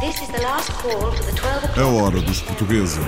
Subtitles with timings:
[0.00, 1.80] o'clock.
[1.80, 3.04] hora dos portugueses.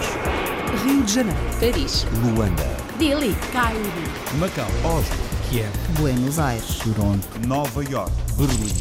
[0.82, 2.64] Rio de Janeiro, Paris, Luanda,
[2.98, 3.78] Delhi, Cairo,
[4.40, 5.16] Macau, Oslo,
[5.48, 5.70] Kiev,
[6.00, 8.74] Buenos Aires, Toronto, Nova York, Berlim.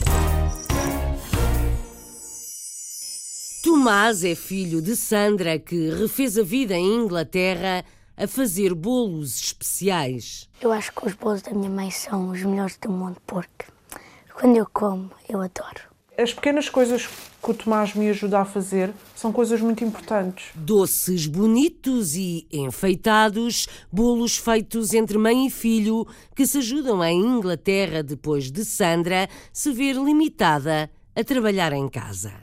[3.64, 7.86] Tomás é filho de Sandra, que refez a vida em Inglaterra
[8.18, 10.50] a fazer bolos especiais.
[10.60, 13.66] Eu acho que os bolos da minha mãe são os melhores do mundo porque
[14.34, 15.89] quando eu como, eu adoro.
[16.22, 17.08] As pequenas coisas
[17.42, 20.48] que o Tomás me ajuda a fazer são coisas muito importantes.
[20.54, 26.06] Doces bonitos e enfeitados, bolos feitos entre mãe e filho
[26.36, 32.34] que se ajudam em Inglaterra depois de Sandra se ver limitada a trabalhar em casa.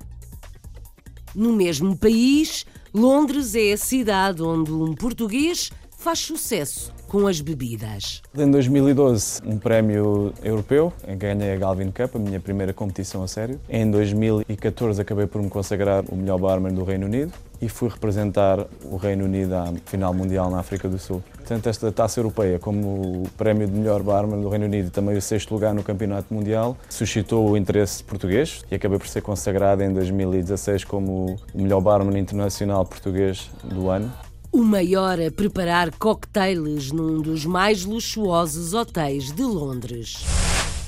[1.35, 2.65] No mesmo país,
[2.95, 8.23] Londres é a cidade onde um português faz sucesso com as bebidas.
[8.37, 13.61] Em 2012, um prémio europeu, ganhei a Galvin Cup, a minha primeira competição a sério.
[13.69, 18.67] Em 2014, acabei por me consagrar o melhor barman do Reino Unido e fui representar
[18.85, 21.23] o Reino Unido à final mundial na África do Sul.
[21.35, 25.17] Portanto, esta taça europeia, como o prémio de melhor barman do Reino Unido e também
[25.17, 29.83] o sexto lugar no Campeonato Mundial, suscitou o interesse português e acabei por ser consagrado
[29.83, 34.13] em 2016 como o melhor barman internacional português do ano.
[34.57, 40.25] O maior a preparar cocktails num dos mais luxuosos hotéis de Londres.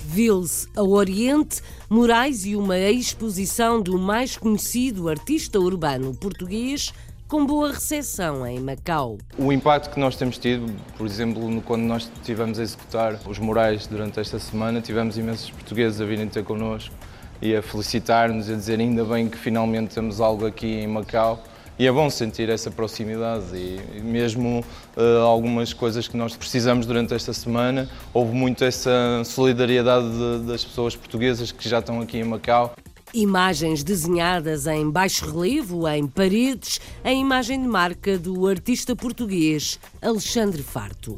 [0.06, 6.94] Viu-se ao Oriente, Moraes e uma exposição do mais conhecido artista urbano português
[7.28, 9.19] com boa recepção em Macau.
[9.36, 13.86] O impacto que nós temos tido, por exemplo, quando nós estivemos a executar os murais
[13.86, 16.94] durante esta semana, tivemos imensos portugueses a virem ter connosco
[17.42, 21.44] e a felicitar-nos, a dizer ainda bem que finalmente temos algo aqui em Macau.
[21.78, 24.64] E é bom sentir essa proximidade e mesmo
[24.96, 30.64] eh, algumas coisas que nós precisamos durante esta semana, houve muito essa solidariedade de- das
[30.64, 32.74] pessoas portuguesas que já estão aqui em Macau.
[33.14, 40.62] Imagens desenhadas em baixo relevo, em paredes, a imagem de marca do artista português Alexandre
[40.64, 41.16] Farto.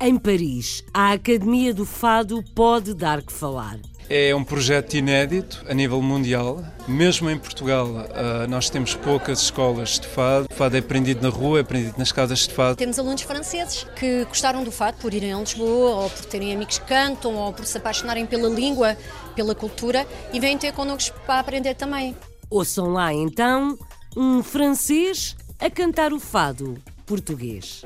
[0.00, 3.78] Em Paris, a Academia do Fado pode dar que falar.
[4.08, 6.62] É um projeto inédito a nível mundial.
[6.86, 10.46] Mesmo em Portugal, ah, nós temos poucas escolas de fado.
[10.48, 12.76] O fado é aprendido na rua, é aprendido nas casas de fado.
[12.76, 16.78] Temos alunos franceses que gostaram do fado por irem a Lisboa, ou por terem amigos
[16.78, 18.96] que cantam, ou por se apaixonarem pela língua,
[19.34, 22.14] pela cultura, e vêm ter connosco para aprender também.
[22.48, 23.76] Ouçam lá então
[24.16, 27.82] um francês a cantar o fado português.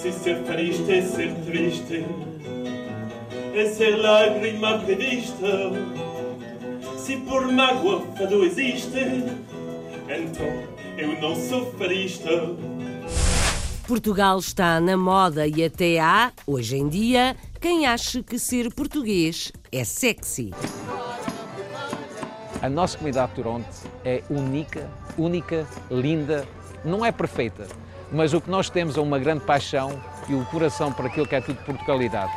[0.00, 2.04] Se ser triste é ser triste,
[3.54, 5.72] é ser lágrima prevista.
[6.96, 8.98] Se por mágoa fado existe,
[10.08, 10.46] então
[10.96, 12.30] eu não sou farista.
[13.86, 19.50] Portugal está na moda e até há, hoje em dia, quem acha que ser português
[19.72, 20.52] é sexy.
[22.62, 23.66] A nossa comunidade de Toronto
[24.04, 24.88] é única,
[25.18, 26.46] única, linda,
[26.84, 27.66] não é perfeita,
[28.12, 31.34] mas o que nós temos é uma grande paixão e o coração por aquilo que
[31.34, 32.32] é tudo Portugalidade.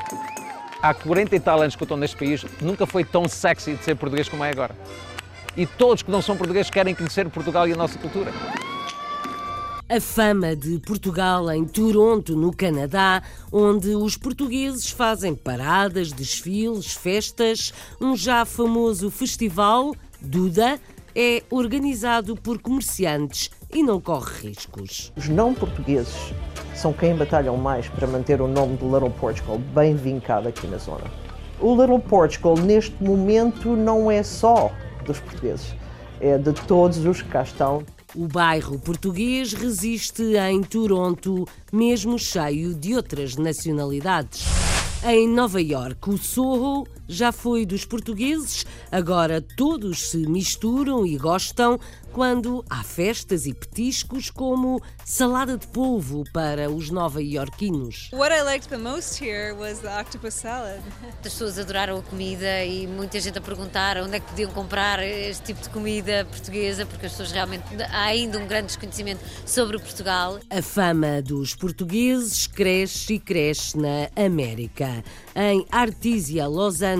[0.84, 3.86] Há 40 e tal anos que eu estou neste país, nunca foi tão sexy de
[3.86, 4.76] ser português como é agora.
[5.56, 8.34] E todos que não são portugueses querem conhecer Portugal e a nossa cultura.
[9.88, 17.74] A fama de Portugal em Toronto, no Canadá, onde os portugueses fazem paradas, desfiles, festas,
[18.02, 20.78] um já famoso festival, Duda,
[21.16, 25.12] é organizado por comerciantes e não corre riscos.
[25.16, 26.34] Os não portugueses
[26.76, 30.78] são quem batalham mais para manter o nome de Little Portugal bem vincado aqui na
[30.78, 31.06] zona.
[31.60, 34.72] O Little Portugal, neste momento, não é só
[35.06, 35.74] dos portugueses,
[36.20, 37.84] é de todos os que cá estão.
[38.16, 44.46] O bairro português resiste em Toronto, mesmo cheio de outras nacionalidades.
[45.06, 51.80] Em Nova York, o Soho já foi dos portugueses, agora todos se misturam e gostam
[52.14, 58.10] quando há festas e petiscos como salada de polvo para os nova-iorquinos.
[58.14, 60.80] What I liked the most here was the octopus salad.
[61.08, 65.02] As pessoas adoraram a comida e muita gente a perguntar onde é que podiam comprar
[65.04, 67.64] este tipo de comida portuguesa, porque as pessoas realmente.
[67.90, 70.40] Há ainda um grande desconhecimento sobre Portugal.
[70.52, 75.04] A fama dos portugueses cresce e cresce na América.
[75.36, 76.93] Em Artesia, Los Angeles,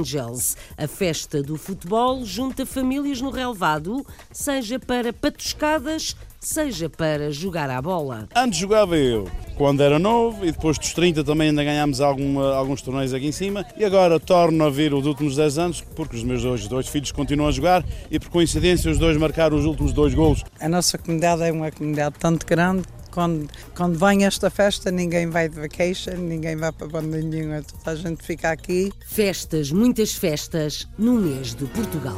[0.78, 7.82] a festa do futebol junta famílias no relevado, seja para patuscadas, seja para jogar à
[7.82, 8.28] bola.
[8.36, 12.82] Antes jogava eu, quando era novo, e depois dos 30 também ainda ganhámos alguma, alguns
[12.82, 13.66] torneios aqui em cima.
[13.78, 17.12] E agora torno a vir os últimos 10 anos, porque os meus dois, dois filhos
[17.12, 20.44] continuam a jogar e por coincidência os dois marcaram os últimos dois golos.
[20.60, 25.48] A nossa comunidade é uma comunidade tanto grande quando, quando vem esta festa, ninguém vai
[25.48, 28.92] de vacation, ninguém vai para banda nenhuma, toda a gente fica aqui.
[29.06, 32.18] Festas, muitas festas, no mês de Portugal.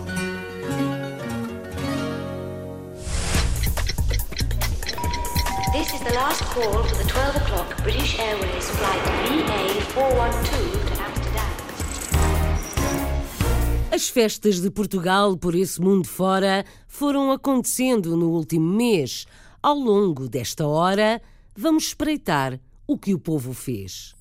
[5.73, 9.03] This is the last call for the 12 o'clock British Airways flight
[9.93, 10.85] VA412
[13.95, 19.25] as festas de Portugal por esse mundo fora foram acontecendo no último mês.
[19.65, 21.19] Ao longo desta hora,
[21.57, 24.13] vamos espreitar o que o povo fez.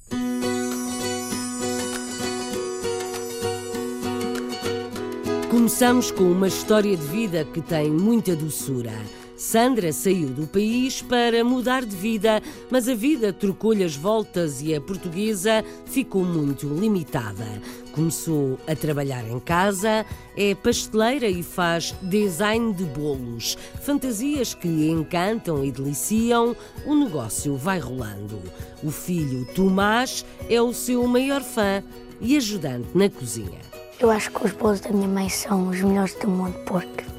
[5.50, 8.94] Começamos com uma história de vida que tem muita doçura.
[9.36, 12.40] Sandra saiu do país para mudar de vida,
[12.70, 17.44] mas a vida trocou-lhe as voltas e a portuguesa ficou muito limitada.
[17.92, 23.56] Começou a trabalhar em casa, é pasteleira e faz design de bolos.
[23.82, 28.40] Fantasias que lhe encantam e deliciam, o negócio vai rolando.
[28.82, 31.82] O filho Tomás é o seu maior fã
[32.20, 33.60] e ajudante na cozinha.
[33.98, 37.13] Eu acho que os bolos da minha mãe são os melhores do mundo porque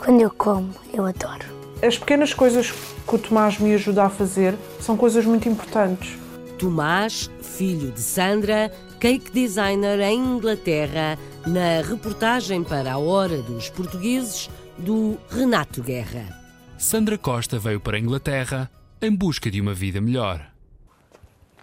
[0.00, 1.44] quando eu como, eu adoro.
[1.82, 6.18] As pequenas coisas que o Tomás me ajuda a fazer são coisas muito importantes.
[6.58, 14.50] Tomás, filho de Sandra, cake designer em Inglaterra, na reportagem para a Hora dos Portugueses
[14.78, 16.38] do Renato Guerra.
[16.78, 18.70] Sandra Costa veio para a Inglaterra
[19.02, 20.50] em busca de uma vida melhor.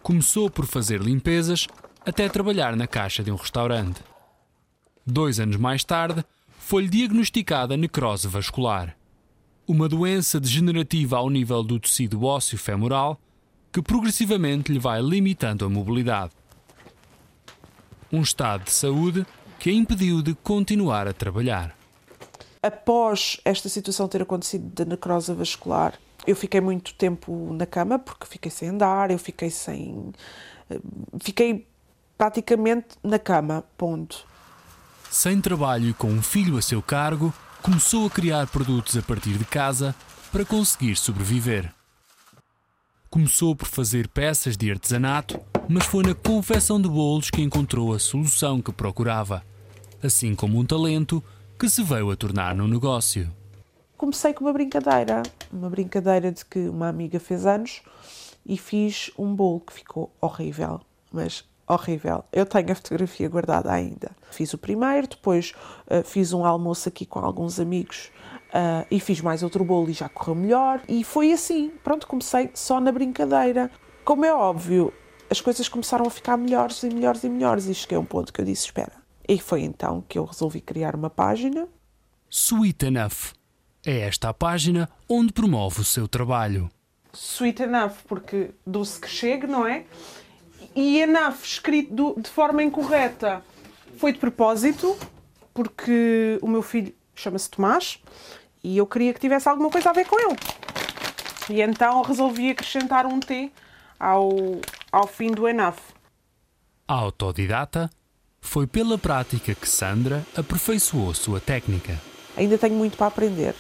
[0.04, 1.68] Começou por fazer limpezas
[2.06, 4.01] até trabalhar na caixa de um restaurante.
[5.06, 6.24] Dois anos mais tarde,
[6.57, 8.95] foi-lhe diagnosticada necrose vascular,
[9.68, 13.19] uma doença degenerativa ao nível do tecido ósseo femoral
[13.71, 16.31] que progressivamente lhe vai limitando a mobilidade.
[18.12, 19.25] Um estado de saúde
[19.59, 21.75] que a impediu de continuar a trabalhar.
[22.63, 25.94] Após esta situação ter acontecido da necrose vascular,
[26.25, 30.12] eu fiquei muito tempo na cama porque fiquei sem andar, eu fiquei sem.
[30.69, 30.80] eh,
[31.19, 31.68] Fiquei
[32.18, 34.25] praticamente na cama, ponto.
[35.09, 39.38] Sem trabalho e com um filho a seu cargo, começou a criar produtos a partir
[39.38, 39.95] de casa
[40.31, 41.74] para conseguir sobreviver.
[43.09, 48.00] Começou por fazer peças de artesanato, mas foi na confecção de bolos que encontrou a
[48.00, 49.44] solução que procurava,
[50.04, 51.24] assim como um talento
[51.57, 53.33] que se veio a tornar no negócio.
[53.98, 57.81] Comecei com uma brincadeira, uma brincadeira de que uma amiga fez anos
[58.45, 60.81] e fiz um bolo que ficou horrível,
[61.12, 62.24] mas horrível.
[62.31, 64.12] Eu tenho a fotografia guardada ainda.
[64.31, 65.54] Fiz o primeiro, depois
[65.88, 68.12] uh, fiz um almoço aqui com alguns amigos
[68.50, 70.81] uh, e fiz mais outro bolo e já correu melhor.
[70.88, 73.69] E foi assim, pronto, comecei só na brincadeira.
[74.06, 74.94] Como é óbvio,
[75.30, 78.31] as coisas começaram a ficar melhores e melhores e melhores e cheguei a um ponto
[78.31, 78.94] que eu disse, espera.
[79.28, 81.68] E foi então que eu resolvi criar uma página.
[82.30, 83.34] Sweet Enough.
[83.86, 86.69] É esta a página onde promove o seu trabalho.
[87.14, 89.86] Sweet enough, porque doce que chegue, não é?
[90.79, 93.44] E enough escrito do- de forma incorreta
[93.97, 94.95] foi de propósito,
[95.51, 98.00] porque o meu filho chama-se Tomás
[98.63, 100.38] e eu queria que tivesse alguma coisa a ver com ele.
[101.50, 103.51] E então resolvi acrescentar um T
[104.00, 104.29] ao,
[104.91, 105.79] ao fim do enough.
[106.88, 107.89] Autodidata,
[108.39, 112.00] foi pela prática que Sandra aperfeiçoou sua técnica.
[112.38, 113.56] Ainda tenho muito para aprender,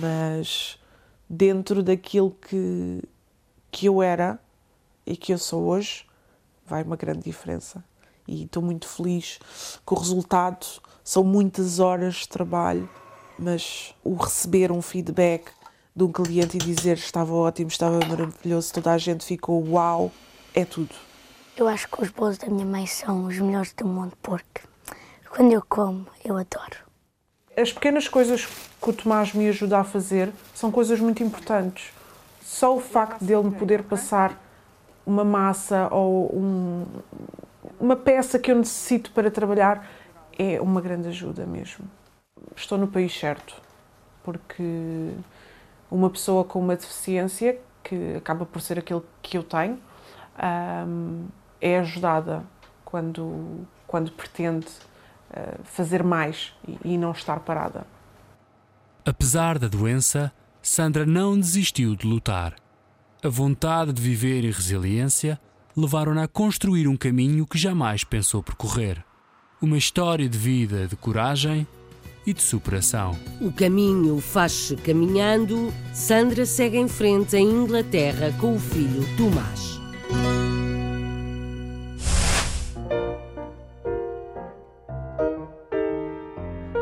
[0.00, 0.78] mas
[1.30, 3.00] dentro daquilo que,
[3.70, 4.38] que eu era
[5.06, 6.04] e que eu sou hoje,
[6.66, 7.84] vai uma grande diferença.
[8.26, 9.38] E estou muito feliz
[9.84, 10.66] com o resultado.
[11.02, 12.88] São muitas horas de trabalho,
[13.38, 15.50] mas o receber um feedback
[15.94, 20.10] de um cliente e dizer estava ótimo, estava maravilhoso, toda a gente ficou uau,
[20.54, 20.94] é tudo.
[21.56, 24.62] Eu acho que os bolos da minha mãe são os melhores do mundo porque
[25.30, 26.76] quando eu como, eu adoro.
[27.56, 31.92] As pequenas coisas que o Tomás me ajuda a fazer são coisas muito importantes.
[32.42, 34.40] Só o facto dele me poder passar
[35.06, 36.86] uma massa ou um-
[37.80, 39.86] uma peça que eu necessito para trabalhar
[40.38, 41.84] é uma grande ajuda mesmo.
[42.56, 43.54] Estou no país certo,
[44.22, 45.12] porque
[45.90, 49.78] uma pessoa com uma deficiência, que acaba por ser aquilo que eu tenho,
[50.38, 51.26] ahm,
[51.60, 52.42] é ajudada
[52.84, 54.66] quando, quando pretende
[55.32, 57.86] ah, fazer mais e, e não estar parada.
[59.04, 60.32] Apesar da doença,
[60.62, 62.54] Sandra não desistiu de lutar.
[63.24, 65.40] A vontade de viver e resiliência
[65.74, 69.02] levaram-na a construir um caminho que jamais pensou percorrer.
[69.62, 71.66] Uma história de vida, de coragem
[72.26, 73.18] e de superação.
[73.40, 75.72] O caminho faz-se caminhando.
[75.94, 79.80] Sandra segue em frente em Inglaterra com o filho Tomás.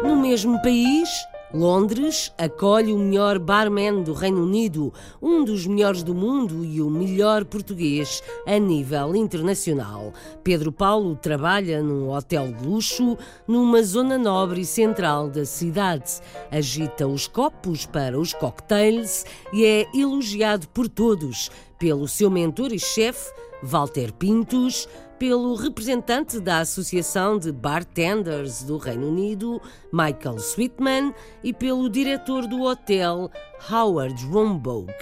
[0.02, 1.08] No mesmo país,
[1.54, 6.88] Londres acolhe o melhor barman do Reino Unido, um dos melhores do mundo e o
[6.88, 10.14] melhor português a nível internacional.
[10.42, 16.20] Pedro Paulo trabalha num hotel de luxo numa zona nobre e central da cidade.
[16.50, 22.78] Agita os copos para os cocktails e é elogiado por todos, pelo seu mentor e
[22.78, 23.30] chefe,
[23.62, 24.88] Walter Pintos,
[25.22, 29.62] pelo representante da Associação de Bartenders do Reino Unido,
[29.92, 31.14] Michael Sweetman,
[31.44, 33.30] e pelo diretor do hotel,
[33.70, 34.92] Howard Rombogue.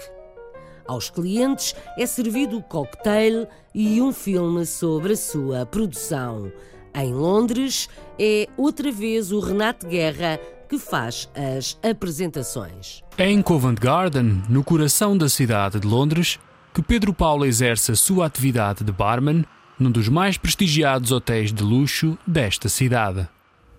[0.85, 6.51] Aos clientes é servido o cocktail e um filme sobre a sua produção.
[6.93, 13.01] Em Londres, é outra vez o Renato Guerra que faz as apresentações.
[13.17, 16.37] É em Covent Garden, no coração da cidade de Londres,
[16.75, 19.43] que Pedro Paulo exerce a sua atividade de barman
[19.81, 23.27] num dos mais prestigiados hotéis de luxo desta cidade.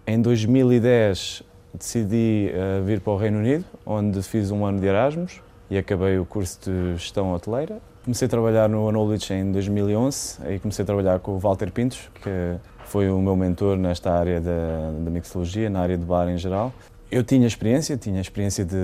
[0.05, 5.41] Em 2010 decidi uh, vir para o Reino Unido, onde fiz um ano de Erasmus
[5.71, 7.81] e acabei o curso de gestão hoteleira.
[8.03, 12.11] Comecei a trabalhar no Knowledge em 2011 e comecei a trabalhar com o Walter Pintos,
[12.21, 16.37] que foi o meu mentor nesta área da, da mixologia, na área de bar em
[16.37, 16.75] geral.
[17.13, 18.75] Eu tinha experiência, tinha experiência de,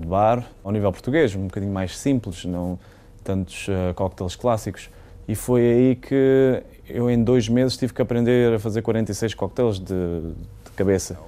[0.00, 2.78] de bar ao nível português, um bocadinho mais simples, não
[3.22, 4.88] tantos uh, cocktails clássicos.
[5.26, 9.78] E foi aí que eu, em dois meses, tive que aprender a fazer 46 coquetéis
[9.78, 11.18] de, de cabeça.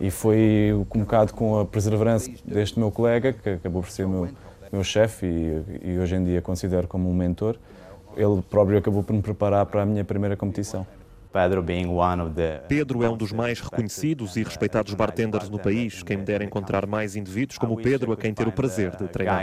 [0.00, 4.28] E foi um bocado com a perseverança deste meu colega, que acabou por ser meu,
[4.72, 7.56] meu chefe e, e hoje em dia considero como um mentor.
[8.16, 10.86] Ele próprio acabou por me preparar para a minha primeira competição.
[12.66, 16.02] Pedro é um dos mais reconhecidos e respeitados bartenders no país.
[16.02, 19.36] Quem me dera encontrar mais indivíduos como Pedro a quem ter o prazer de treinar.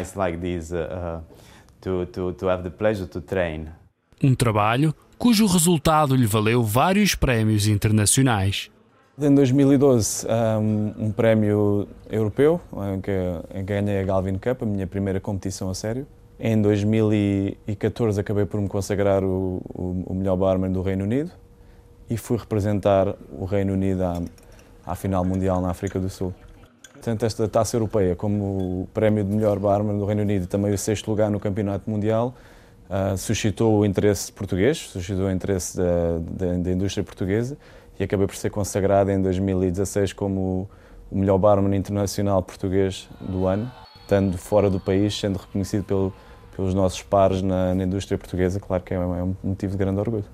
[4.23, 8.71] Um trabalho cujo resultado lhe valeu vários prémios internacionais.
[9.19, 10.25] Em 2012,
[10.59, 12.59] um, um prémio europeu,
[12.93, 13.11] em que,
[13.53, 16.07] em que ganhei a Galvin Cup, a minha primeira competição a sério.
[16.39, 21.31] Em 2014 acabei por me consagrar o, o, o melhor barman do Reino Unido
[22.09, 24.21] e fui representar o Reino Unido à,
[24.85, 26.33] à final mundial na África do Sul.
[27.01, 28.43] Tanto esta taça europeia como
[28.81, 31.87] o prémio de melhor barman do Reino Unido e também o sexto lugar no campeonato
[31.87, 32.35] mundial
[32.89, 37.57] uh, suscitou o interesse português, suscitou o interesse da, da, da, indústria portuguesa
[37.99, 40.69] e acabei por ser consagrado em 2016 como
[41.11, 46.13] o melhor barman internacional português do ano, estando fora do país, sendo reconhecido pelo,
[46.55, 49.99] pelos nossos pares na, na, indústria portuguesa, claro que é, é um motivo de grande
[49.99, 50.25] orgulho.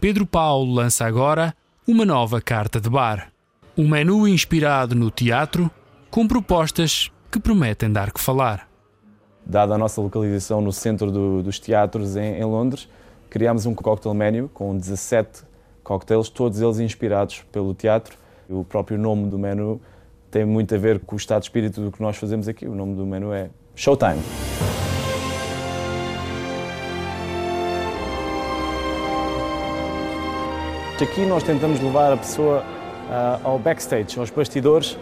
[0.00, 1.54] Pedro Paulo lança agora
[1.86, 3.32] uma nova carta de bar.
[3.76, 5.70] Um menu inspirado no teatro,
[6.10, 8.67] com propostas que prometem dar que falar
[9.48, 12.86] dada a nossa localização no centro do, dos teatros em, em, Londres,
[13.30, 15.42] criámos um cocktail menu com 17
[15.82, 18.18] cocktails, todos eles inspirados pelo teatro.
[18.48, 19.80] O próprio nome do menu
[20.30, 22.66] tem muito a ver com o estado de espírito do que nós fazemos aqui.
[22.66, 24.20] O nome do menu é Showtime.
[31.00, 34.98] Aqui nós tentamos levar a pessoa uh, ao backstage, aos bastidores,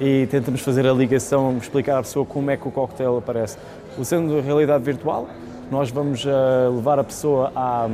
[0.00, 3.58] e tentamos fazer a ligação, explicar à pessoa como é que o cocktail aparece.
[3.98, 5.28] Usando a realidade virtual,
[5.70, 7.88] nós vamos uh, levar a pessoa à,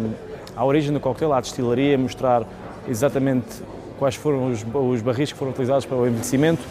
[0.55, 2.47] à origem do cocktail, à destilaria, mostrar
[2.87, 3.63] exatamente
[3.99, 6.63] quais foram os, os barris que foram utilizados para o envelhecimento.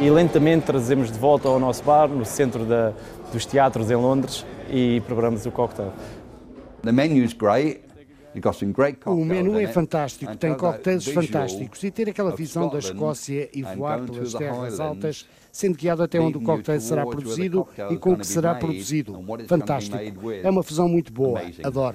[0.00, 2.92] E lentamente trazemos de volta ao nosso bar, no centro da,
[3.32, 5.92] dos teatros em Londres, e programamos o cocktail.
[8.72, 9.00] Great.
[9.04, 14.00] O menu é fantástico, tem coquetéis fantásticos e ter aquela visão da Escócia e voar
[14.00, 18.26] pelas terras altas, sendo guiado até onde o coquetel será produzido e com o que
[18.26, 19.22] será produzido.
[19.46, 20.30] Fantástico.
[20.30, 21.42] É uma fusão muito boa.
[21.62, 21.94] Adoro.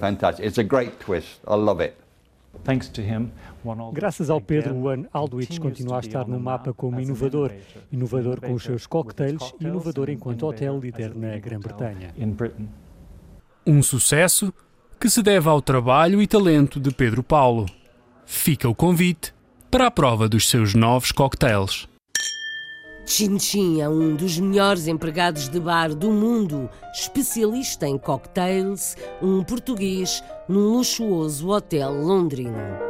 [3.92, 7.52] Graças ao Pedro, o One Aldwych continua a estar no mapa como inovador.
[7.90, 12.14] Inovador com os seus cocktails e inovador enquanto hotel líder na Grã-Bretanha.
[13.66, 14.52] Um sucesso
[14.98, 17.66] que se deve ao trabalho e talento de Pedro Paulo.
[18.26, 19.32] Fica o convite
[19.70, 21.88] para a prova dos seus novos cocktails.
[23.06, 29.42] Chin Chin é um dos melhores empregados de bar do mundo, especialista em cocktails, um
[29.42, 32.87] português num luxuoso hotel londrino.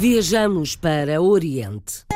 [0.00, 2.06] Viajamos para o Oriente.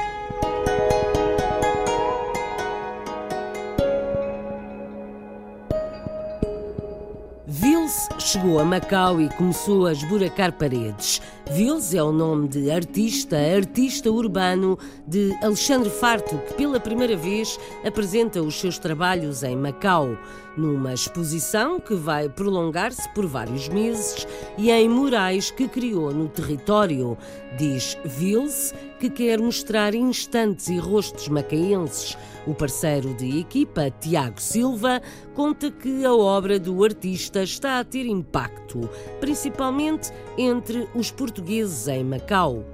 [8.32, 11.20] Chegou a Macau e começou a esburacar paredes.
[11.50, 17.60] Vils é o nome de artista, artista urbano de Alexandre Farto, que pela primeira vez
[17.84, 20.16] apresenta os seus trabalhos em Macau,
[20.56, 27.18] numa exposição que vai prolongar-se por vários meses e em murais que criou no território.
[27.58, 32.16] Diz Vils que quer mostrar instantes e rostos macaenses.
[32.46, 35.02] O parceiro de equipa, Tiago Silva,
[35.34, 42.04] conta que a obra do artista está a ter impacto, principalmente entre os portugueses em
[42.04, 42.64] Macau.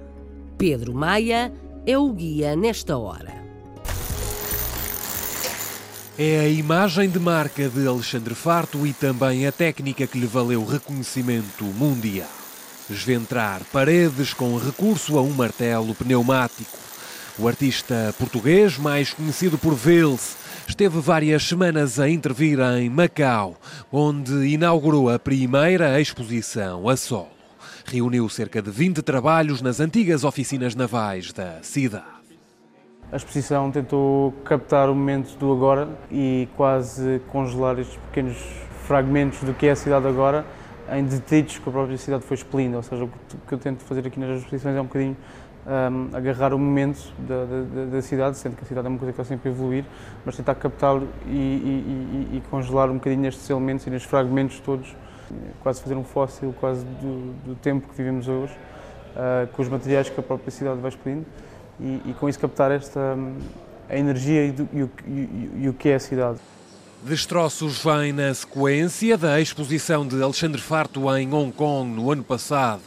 [0.59, 1.51] Pedro Maia
[1.87, 3.33] é o guia nesta hora.
[6.19, 10.63] É a imagem de marca de Alexandre Farto e também a técnica que lhe valeu
[10.67, 12.29] reconhecimento mundial.
[12.91, 16.79] Esventrar paredes com recurso a um martelo pneumático.
[17.39, 23.57] O artista português, mais conhecido por Vils, esteve várias semanas a intervir em Macau,
[23.93, 27.29] onde inaugurou a primeira exposição a solo.
[27.85, 32.07] Reuniu cerca de 20 trabalhos nas antigas oficinas navais da cidade.
[33.13, 38.39] A exposição tentou captar o momento do agora e quase congelar estes pequenos
[38.87, 40.47] fragmentos do que é a cidade agora
[40.97, 42.77] em detritos que a própria cidade foi expelindo.
[42.77, 43.11] Ou seja, o
[43.47, 45.17] que eu tento fazer aqui nas exposições é um bocadinho
[45.67, 49.13] um, agarrar o momento da, da, da, cidade, sendo que a cidade é uma coisa
[49.13, 49.85] que está sempre evoluir,
[50.25, 54.61] mas tentar captá-lo e, e, e, e, congelar um bocadinho nestes elementos e nestes fragmentos
[54.61, 54.97] todos,
[55.63, 58.55] quase fazer um fóssil quase do, do tempo que vivemos hoje,
[59.15, 61.27] uh, com os materiais que a própria cidade vai expelindo
[61.81, 63.17] e, com isso captar esta
[63.89, 66.39] a energia e, do, o, e, o, que é a cidade.
[67.03, 72.83] Destroços vêm na sequência da exposição de Alexandre Farto em Hong Kong no ano passado.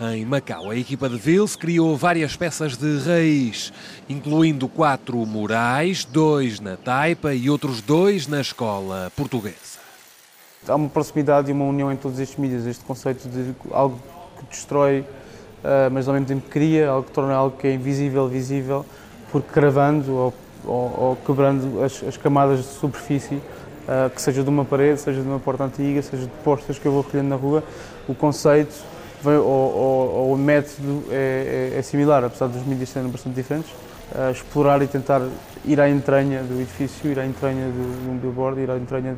[0.00, 3.72] Em Macau, a equipa de Vils criou várias peças de raiz,
[4.08, 9.78] incluindo quatro murais, dois na Taipa e outros dois na escola portuguesa.
[10.66, 14.00] Há uma proximidade e uma união em todos estes mídias, este conceito de algo
[14.38, 15.04] que destrói
[15.64, 18.84] ah, mas ao mesmo tempo cria algo que torna algo que é invisível visível,
[19.32, 20.34] porque cravando ou,
[20.66, 25.20] ou, ou quebrando as, as, camadas de superfície, uh, que seja de uma parede, seja
[25.20, 27.62] de uma porta antiga, seja de postas que eu vou recolhendo na rua,
[28.08, 28.74] o conceito
[29.22, 33.70] vem, ou, ou, o método é, é, é, similar, apesar dos mídias serem bastante diferentes.
[34.14, 35.22] Uh, explorar e tentar
[35.64, 39.16] ir à entranha do edifício, ir à entranha de, de um billboard, ir à entranha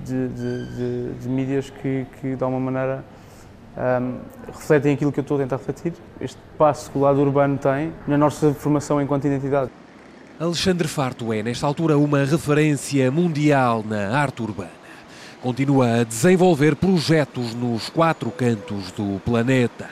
[0.00, 3.04] de, de, de, de mídias que, que, de alguma maneira,
[3.76, 4.18] um,
[4.52, 5.92] refletem aquilo que eu estou a tentar refletir.
[6.20, 9.70] Este passo que o lado urbano tem na nossa formação enquanto identidade.
[10.38, 14.70] Alexandre Farto é, nesta altura, uma referência mundial na arte urbana.
[15.40, 19.88] Continua a desenvolver projetos nos quatro cantos do planeta.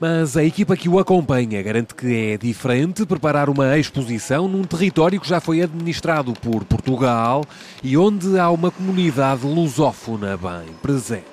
[0.00, 5.20] Mas a equipa que o acompanha garante que é diferente preparar uma exposição num território
[5.20, 7.44] que já foi administrado por Portugal
[7.84, 11.32] e onde há uma comunidade lusófona bem presente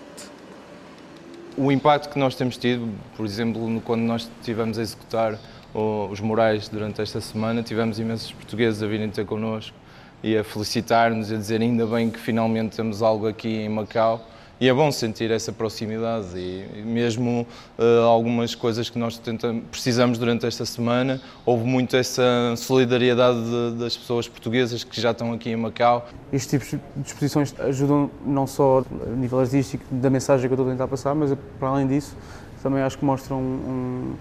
[1.60, 5.38] o impacto que nós temos tido, por exemplo, quando nós estivemos a executar
[5.74, 9.76] os murais durante esta semana, tivemos imensos portugueses a virem ter connosco
[10.24, 14.26] e a felicitar-nos, a dizer ainda bem que finalmente temos algo aqui em Macau.
[14.62, 20.18] E é bom sentir essa proximidade e mesmo uh, algumas coisas que nós tentamos, precisamos
[20.18, 22.22] durante esta semana, houve muito essa
[22.58, 26.10] solidariedade de, das pessoas portuguesas que já estão aqui em Macau.
[26.34, 30.68] Este tipo de exposições ajudam não só a nível artístico da mensagem que eu estou
[30.68, 32.18] a tentar passar, mas para além disso
[32.62, 34.16] também acho que mostram um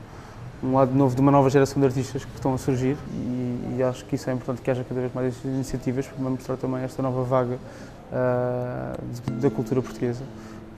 [0.63, 4.05] lado novo de uma nova geração de artistas que estão a surgir e, e acho
[4.05, 7.23] que isso é importante que haja cada vez mais iniciativas para mostrar também esta nova
[7.23, 7.59] vaga
[8.13, 10.25] uh, da cultura portuguesa,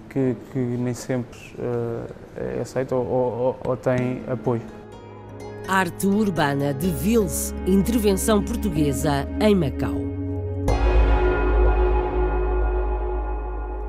[0.08, 4.62] que, que nem sempre uh, é aceita ou, ou, ou tem apoio.
[5.66, 9.94] Arte Urbana de Vils, intervenção portuguesa em Macau.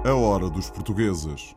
[0.03, 1.55] A hora dos portugueses.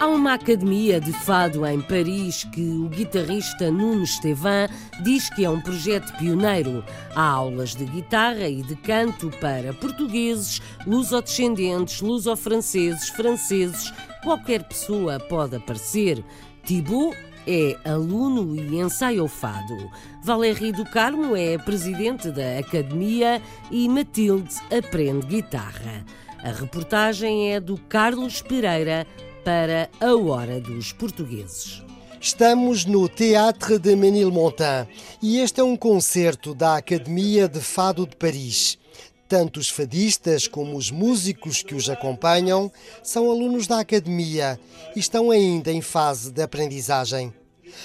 [0.00, 4.66] Há uma academia de fado em Paris que o guitarrista Nuno Estevan
[5.02, 6.82] diz que é um projeto pioneiro.
[7.14, 15.56] Há aulas de guitarra e de canto para portugueses, luso-descendentes, luso-franceses, franceses, qualquer pessoa pode
[15.56, 16.24] aparecer.
[16.64, 17.14] Thibaut
[17.46, 19.90] é aluno e ensaia o fado.
[20.24, 26.06] Valéry do Carmo é presidente da academia e Matilde aprende guitarra.
[26.42, 29.06] A reportagem é do Carlos Pereira
[29.44, 31.82] para a Hora dos Portugueses.
[32.20, 34.86] Estamos no Théâtre de Ménilmontant
[35.22, 38.78] e este é um concerto da Academia de Fado de Paris.
[39.26, 42.70] Tanto os fadistas como os músicos que os acompanham
[43.02, 44.58] são alunos da Academia
[44.94, 47.32] e estão ainda em fase de aprendizagem.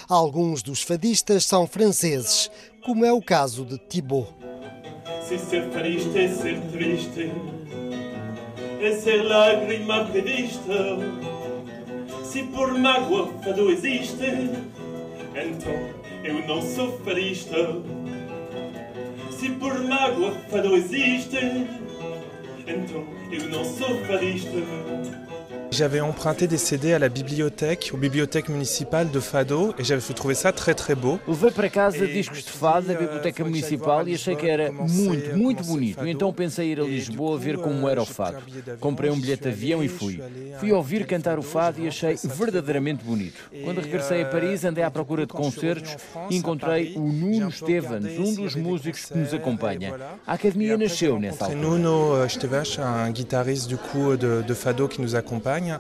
[0.10, 2.50] Alguns dos fadistas são franceses,
[2.84, 4.34] como é o caso de Thibaut.
[5.22, 7.32] Se ser fadista é ser triste,
[8.82, 11.35] é ser lágrima prevista.
[12.36, 14.26] Se por mágoa fado existe,
[15.34, 15.74] então
[16.22, 17.56] eu não sou fadista.
[19.32, 21.38] Se por mágoa fado existe,
[22.68, 24.58] então eu não sou fadista.
[25.72, 30.34] J'avais emprunté des CD à la bibliothèque, aux bibliothèques municipales de Fado, et j'avais trouvé
[30.34, 31.20] ça très très beau.
[31.28, 35.64] Levei para casa discos de fado da Biblioteca Municipal e achei que era muito, muito
[35.64, 36.06] bonito.
[36.08, 38.38] Então pensei ir a Lisboa ver como era o fado.
[38.80, 40.22] Comprei um bilhete de avião e fui.
[40.60, 43.40] Fui ouvir cantar o fado e achei verdadeiramente bonito.
[43.64, 45.98] Quando regressei a Paris, andei à procura de concertos
[46.30, 49.96] e encontrei o Nuno Stevens, um dos músicos que nos acompanha.
[50.26, 51.62] A academia nasceu nessa altura.
[51.62, 55.16] Nuno Stevens, un guitariste du coup de, Fado qui nous
[55.56, 55.80] accompagne.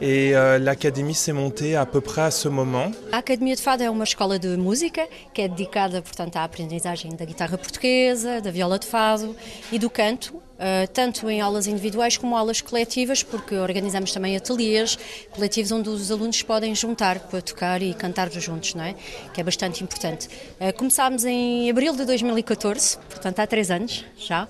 [0.00, 2.90] Et euh, l'académie s'est montée à peu près à ce moment.
[3.12, 7.14] A Academia de Fado é uma escola de música que é dedicada, portanto, à aprendizagem
[7.16, 9.34] da guitarra portuguesa, da viola de fado
[9.72, 14.96] e do canto, Uh, tanto em aulas individuais como aulas coletivas, porque organizamos também ateliês
[15.32, 18.94] coletivos onde os alunos podem juntar para tocar e cantar juntos, não é?
[19.32, 20.28] Que é bastante importante.
[20.60, 24.46] Uh, começámos em abril de 2014, portanto há três anos já,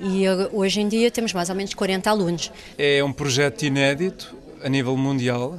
[0.00, 2.52] e uh, hoje em dia temos mais ou menos 40 alunos.
[2.78, 5.58] É um projeto inédito a nível mundial.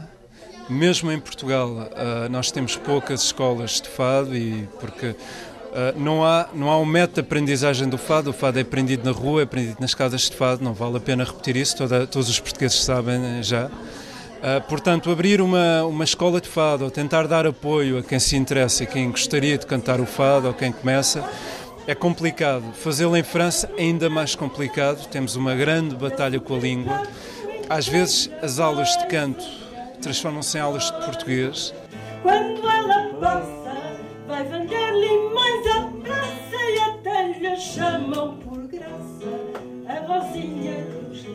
[0.70, 1.90] Mesmo em Portugal,
[2.30, 5.16] nós temos poucas escolas de fado e porque
[5.70, 9.06] Uh, não, há, não há um método de aprendizagem do fado, o fado é aprendido
[9.06, 12.08] na rua, é aprendido nas casas de fado, não vale a pena repetir isso, toda,
[12.08, 13.66] todos os portugueses sabem eh, já.
[13.68, 18.36] Uh, portanto, abrir uma, uma escola de fado ou tentar dar apoio a quem se
[18.36, 21.24] interessa e quem gostaria de cantar o fado ou quem começa
[21.86, 22.74] é complicado.
[22.74, 27.04] Fazê-lo em França é ainda mais complicado, temos uma grande batalha com a língua.
[27.70, 29.46] Às vezes as aulas de canto
[30.02, 31.74] transformam-se em aulas de português.
[32.24, 33.59] Quando ela passa
[34.30, 39.26] vai vender limões à praça e até lhe chamam por graça
[39.88, 41.26] a dos.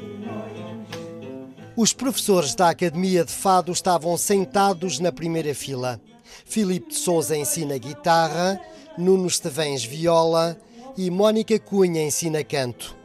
[1.76, 6.00] Os professores da Academia de Fado estavam sentados na primeira fila.
[6.44, 8.60] Filipe de Souza ensina guitarra,
[8.96, 10.56] Nuno Estevens viola
[10.96, 12.96] e Mónica Cunha ensina canto.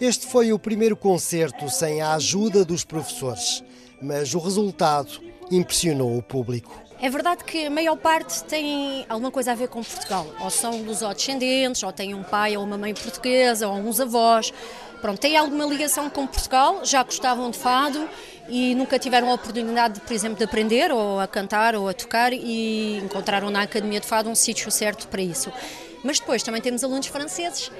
[0.00, 3.64] Este foi o primeiro concerto sem a ajuda dos professores,
[4.00, 6.81] mas o resultado impressionou o público.
[7.02, 10.24] É verdade que a maior parte tem alguma coisa a ver com Portugal.
[10.38, 14.54] Ou são lusodescendentes, ou têm um pai ou uma mãe portuguesa, ou uns avós.
[15.00, 18.08] Pronto, têm alguma ligação com Portugal, já gostavam de fado
[18.48, 22.32] e nunca tiveram a oportunidade, por exemplo, de aprender ou a cantar ou a tocar
[22.32, 25.52] e encontraram na Academia de Fado um sítio certo para isso.
[26.04, 27.72] Mas depois também temos alunos franceses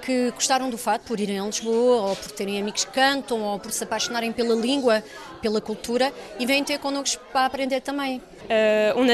[0.00, 3.58] que gostaram do fado por irem a Lisboa, ou por terem amigos que cantam, ou
[3.58, 5.02] por se apaixonarem pela língua,
[5.40, 8.20] pela cultura, e vêm ter connosco para aprender também.
[8.50, 9.04] Euh, euh,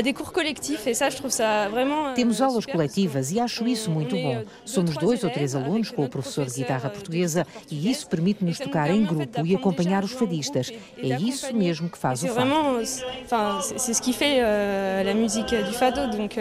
[2.14, 4.44] Temos aulas coletivas e acho isso muito bom.
[4.64, 8.90] Somos dois ou três alunos com o professor de guitarra portuguesa e isso permite-nos tocar
[8.90, 10.72] em grupo e acompanhar os fadistas.
[10.96, 12.86] É isso mesmo que faz o fado.
[13.62, 16.34] C'est ce qui fait euh, la musique du fado, donc.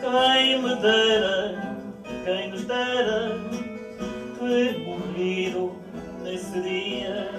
[0.00, 1.76] Quem me dera,
[2.24, 3.38] quem nos dera
[4.38, 5.76] ter morrido
[6.22, 7.30] nesse dia.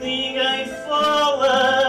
[0.00, 1.83] Ninguém fala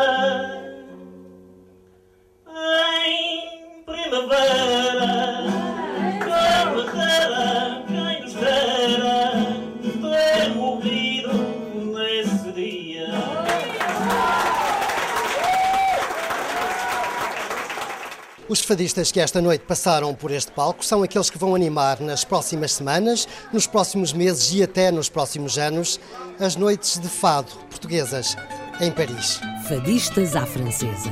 [18.66, 22.74] fadistas que esta noite passaram por este palco são aqueles que vão animar nas próximas
[22.74, 26.00] semanas, nos próximos meses e até nos próximos anos
[26.40, 28.36] as noites de fado portuguesas
[28.82, 29.40] em Paris.
[29.68, 31.12] Fadistas à francesa.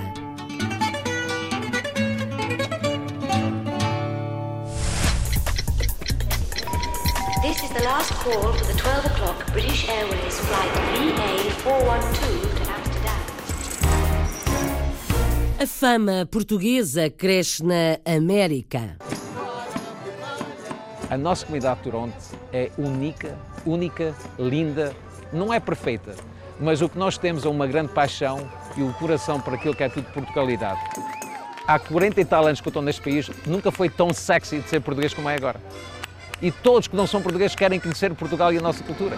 [7.41, 12.42] This is the last call for the 12 o'clock British Airways flight VA412
[15.63, 18.97] A fama portuguesa cresce na América.
[21.09, 22.13] A nossa comunidade de Toronto
[22.51, 24.93] é única, única, linda,
[25.31, 26.15] não é perfeita,
[26.59, 28.45] mas o que nós temos é uma grande paixão
[28.75, 30.81] e o coração por aquilo que é tudo Portugalidade.
[31.65, 34.67] Há 40 e tal anos que eu estou neste país, nunca foi tão sexy de
[34.67, 35.61] ser português como é agora.
[36.41, 39.15] E todos que não são portugueses querem conhecer Portugal e a nossa cultura.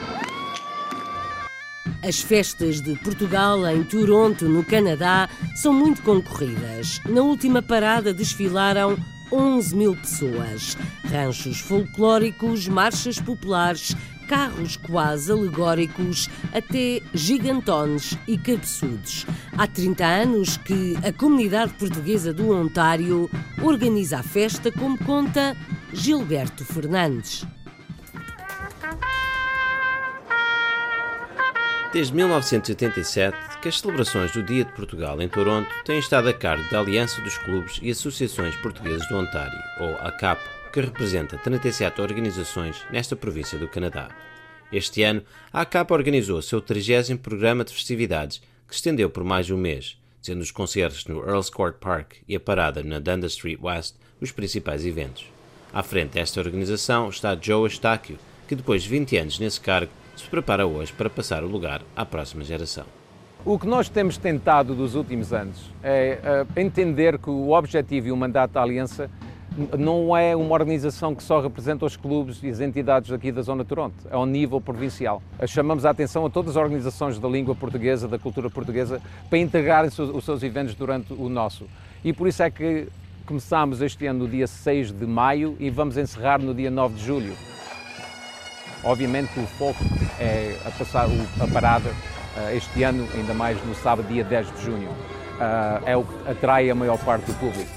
[2.08, 7.02] As festas de Portugal em Toronto, no Canadá, são muito concorridas.
[7.10, 8.96] Na última parada desfilaram
[9.32, 10.78] 11 mil pessoas.
[11.10, 13.96] Ranchos folclóricos, marchas populares,
[14.28, 19.26] carros quase alegóricos, até gigantones e cabeçudos.
[19.58, 23.28] Há 30 anos que a comunidade portuguesa do Ontário
[23.64, 25.58] organiza a festa, como conta
[25.92, 27.44] Gilberto Fernandes.
[31.96, 36.70] Desde 1987 que as celebrações do Dia de Portugal em Toronto têm estado a cargo
[36.70, 40.42] da Aliança dos Clubes e Associações Portuguesas do Ontário, ou ACAP,
[40.74, 44.10] que representa 37 organizações nesta província do Canadá.
[44.74, 49.54] Este ano, a ACAP organizou seu 30 programa de festividades, que estendeu por mais de
[49.54, 53.58] um mês, sendo os concertos no Earls Court Park e a parada na Dundas Street
[53.62, 55.28] West os principais eventos.
[55.72, 60.30] À frente desta organização está Joe Estáquio, que depois de 20 anos nesse cargo, se
[60.30, 62.86] prepara hoje para passar o lugar à próxima geração.
[63.46, 68.12] O que nós temos tentado dos últimos anos é uh, entender que o objetivo e
[68.12, 69.10] o mandato da Aliança
[69.78, 73.64] não é uma organização que só representa os clubes e as entidades aqui da Zona
[73.64, 75.22] de Toronto, é ao nível provincial.
[75.48, 79.90] Chamamos a atenção a todas as organizações da língua portuguesa, da cultura portuguesa, para integrarem
[79.90, 81.68] os seus eventos durante o nosso.
[82.04, 82.88] E por isso é que
[83.26, 87.06] começámos este ano no dia 6 de maio e vamos encerrar no dia 9 de
[87.06, 87.55] julho.
[88.86, 89.84] Obviamente o foco
[90.20, 91.08] é a, passar,
[91.40, 91.90] a parada
[92.38, 94.90] eh, este ano, ainda mais no sábado, dia 10 de junho.
[95.40, 97.68] Eh, é o que atrai a maior parte do público.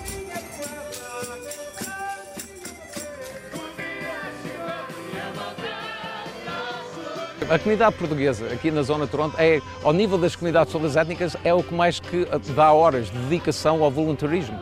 [7.50, 11.34] A comunidade portuguesa aqui na zona de Toronto é, ao nível das comunidades todas étnicas,
[11.42, 14.58] é o que mais que dá horas de dedicação ao voluntarismo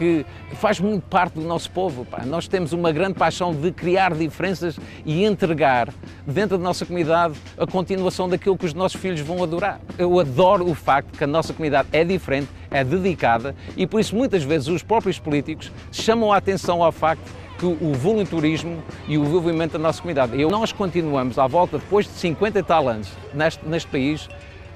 [0.00, 2.06] que faz muito parte do nosso povo.
[2.06, 2.24] Pá.
[2.24, 5.90] Nós temos uma grande paixão de criar diferenças e entregar
[6.26, 9.78] dentro da nossa comunidade a continuação daquilo que os nossos filhos vão adorar.
[9.98, 14.16] Eu adoro o facto que a nossa comunidade é diferente, é dedicada e por isso
[14.16, 19.24] muitas vezes os próprios políticos chamam a atenção ao facto que o voluntarismo e o
[19.24, 20.34] envolvimento da nossa comunidade.
[20.34, 24.30] E nós continuamos, à volta, depois de 50 e tal anos neste, neste país,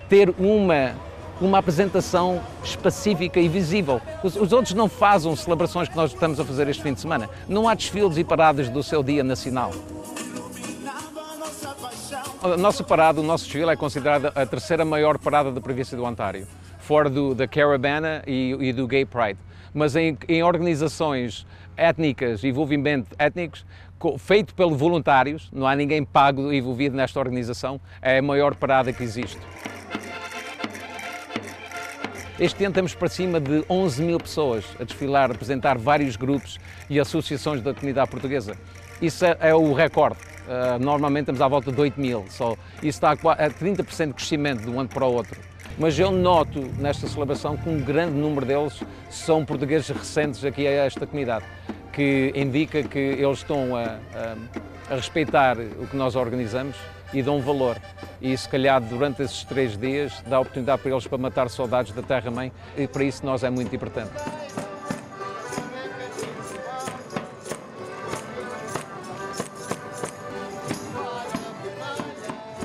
[0.07, 0.93] ter uma
[1.41, 4.01] uma apresentação específica e visível.
[4.23, 7.29] Os, os, outros não fazem celebrações que nós estamos a fazer este fim de semana.
[7.49, 9.73] Não há desfiles e paradas do seu Dia Nacional.
[12.43, 16.05] A nossa parada, o nosso desfile é considerada a terceira maior parada da província do
[16.05, 16.47] Ontário,
[16.79, 19.39] fora do, da Caravana e, e do Gay Pride.
[19.73, 23.65] Mas em, em organizações étnicas, envolvimento étnicos,
[24.19, 29.03] feito pelos voluntários, não há ninguém pago envolvido nesta organização, é a maior parada que
[29.03, 29.41] existe.
[32.39, 36.59] Este ano temos para cima de 11 mil pessoas a desfilar, a apresentar vários grupos
[36.91, 38.57] e associações da comunidade portuguesa.
[39.01, 40.19] Isso é, é o recorde.
[40.45, 42.57] Uh, normalmente estamos à volta de 8 mil só.
[42.79, 45.41] Isso está a 30% de crescimento de um ano para o outro.
[45.79, 50.71] Mas eu noto nesta celebração que um grande número deles são portugueses recentes aqui a
[50.71, 51.45] esta comunidade,
[51.93, 56.77] que indica que eles estão a, a, a respeitar o que nós organizamos
[57.13, 57.77] e dão valor.
[58.21, 62.03] E se calhar durante esses três dias dá oportunidade para eles para matar saudades da
[62.03, 64.13] terra-mãe e para isso nós é muito importante.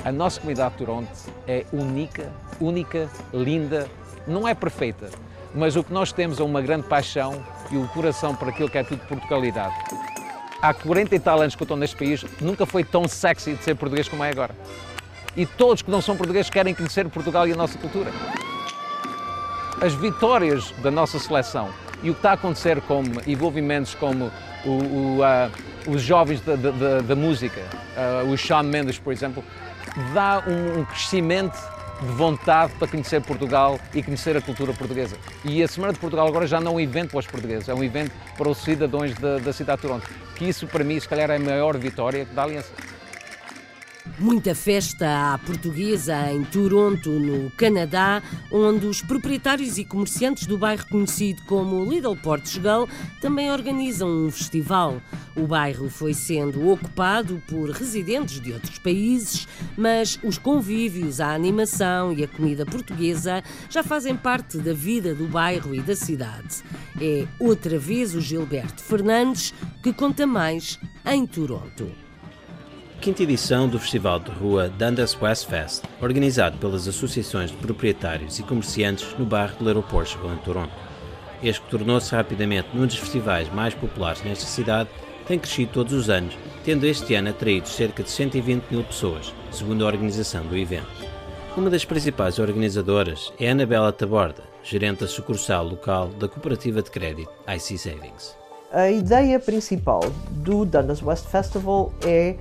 [0.04, 1.10] A nossa comunidade de Toronto
[1.46, 3.86] é única, única, linda,
[4.26, 5.10] não é perfeita,
[5.54, 8.78] mas o que nós temos é uma grande paixão e o coração para aquilo que
[8.78, 9.74] é tudo Portugalidade
[10.60, 13.64] há 40 e tal anos que eu estou neste país, nunca foi tão sexy de
[13.64, 14.54] ser português como é agora.
[15.36, 18.10] E todos que não são portugueses querem conhecer Portugal e a nossa cultura.
[19.80, 21.70] As vitórias da nossa seleção
[22.02, 24.30] e o que está a acontecer com envolvimentos como
[24.64, 27.60] o, o, uh, os jovens da, da, da música,
[27.96, 29.44] uh, o Sean Mendes, por exemplo,
[30.12, 31.58] dá um, um crescimento
[32.00, 35.16] de vontade para conhecer Portugal e conhecer a cultura portuguesa.
[35.44, 37.74] E a Semana de Portugal agora já não é um evento para os portugueses, é
[37.74, 40.08] um evento para os cidadãos da, da cidade de Toronto.
[40.34, 42.70] Que isso, para mim, se calhar é a maior vitória da Aliança.
[44.18, 50.86] Muita festa à portuguesa em Toronto, no Canadá, onde os proprietários e comerciantes do bairro
[50.88, 52.88] conhecido como Little Portugal
[53.20, 55.00] também organizam um festival.
[55.36, 62.12] O bairro foi sendo ocupado por residentes de outros países, mas os convívios, a animação
[62.12, 66.62] e a comida portuguesa já fazem parte da vida do bairro e da cidade.
[67.00, 72.09] É outra vez o Gilberto Fernandes que conta mais em Toronto
[73.00, 78.42] quinta edição do Festival de Rua Dundas West Fest, organizado pelas associações de proprietários e
[78.42, 80.72] comerciantes no bairro do Aeroporto em Toronto.
[81.42, 84.90] Este que tornou-se rapidamente num dos festivais mais populares nesta cidade,
[85.26, 89.82] tem crescido todos os anos, tendo este ano atraído cerca de 120 mil pessoas, segundo
[89.82, 91.08] a organização do evento.
[91.56, 97.32] Uma das principais organizadoras é Anabela Taborda, gerente da sucursal local da Cooperativa de Crédito
[97.48, 98.36] IC Savings.
[98.70, 102.36] A ideia principal do Dundas West Festival é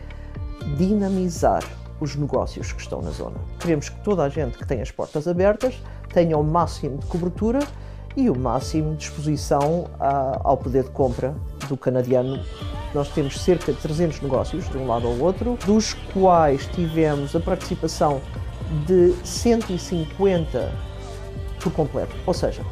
[0.78, 1.63] dinamizar
[2.00, 3.38] os negócios que estão na zona.
[3.60, 5.76] Queremos que toda a gente que tem as portas abertas
[6.13, 7.60] tenha o máximo de cobertura
[8.15, 11.36] e o máximo de exposição ao poder de compra
[11.67, 12.43] do canadiano.
[12.93, 17.39] Nós temos cerca de 300 negócios de um lado ao outro, dos quais tivemos a
[17.39, 18.22] participação
[18.88, 20.72] de 150
[21.62, 22.15] por completo.
[22.26, 22.63] Ou seja,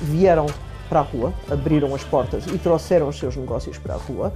[0.00, 0.46] vieram
[0.88, 4.32] para a rua, abriram as portas e trouxeram os seus negócios para a rua.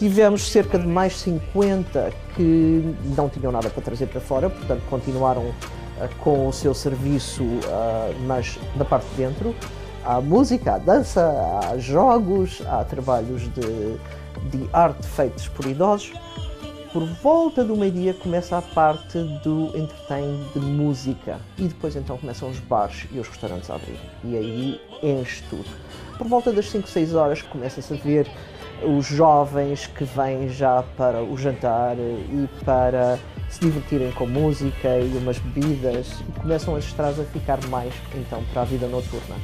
[0.00, 5.42] Tivemos cerca de mais 50 que não tinham nada para trazer para fora, portanto continuaram
[5.42, 5.54] uh,
[6.20, 9.54] com o seu serviço, uh, mas da parte de dentro.
[10.02, 13.98] Há música, há dança, há jogos, há trabalhos de,
[14.48, 16.14] de arte feitos por idosos.
[16.94, 22.48] Por volta do meio-dia começa a parte do entertain de música e depois então começam
[22.48, 24.00] os bares e os restaurantes a abrir.
[24.24, 25.68] E aí enche tudo.
[26.16, 28.26] Por volta das 5, 6 horas começa-se a ver
[28.84, 35.16] os jovens que vêm já para o jantar e para se divertirem com música e
[35.16, 39.36] umas bebidas e começam as estradas a ficar mais então para a vida noturna.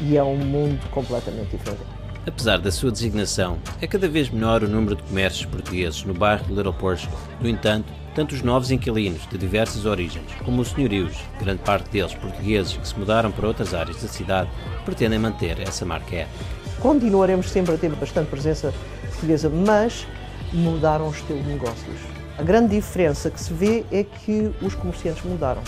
[0.00, 2.04] E é um mundo completamente diferente.
[2.26, 6.44] Apesar da sua designação, é cada vez menor o número de comércios portugueses no bairro
[6.46, 7.20] de Little Portugal.
[7.40, 12.14] No entanto, tanto os novos inquilinos de diversas origens, como os senhorios, grande parte deles
[12.14, 14.48] portugueses que se mudaram para outras áreas da cidade,
[14.84, 16.63] pretendem manter essa marca étnica.
[16.84, 18.70] Continuaremos sempre a ter bastante presença
[19.08, 20.06] portuguesa, mas
[20.52, 21.98] mudaram o estilo de negócios.
[22.36, 25.62] A grande diferença que se vê é que os comerciantes mudaram